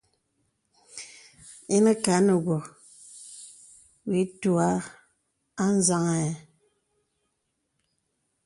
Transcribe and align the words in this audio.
Inə 1.75 1.93
kâ 2.03 2.13
nə 2.25 2.33
wə 2.45 2.57
wɔ̄ 4.07 4.19
è 4.19 4.23
ùtàghà 4.33 4.69
anzaŋɛ̂. 5.63 6.27